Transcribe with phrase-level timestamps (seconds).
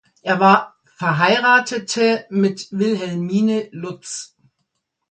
[0.23, 4.35] Er war verheiratete mit Wilhelmine Lutz.